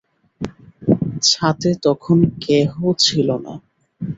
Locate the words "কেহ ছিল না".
2.43-3.53